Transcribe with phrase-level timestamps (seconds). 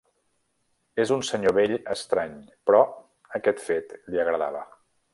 [1.03, 2.33] És un senyor vell estrany,
[2.71, 2.81] però
[3.41, 4.69] aquest fet li agradava.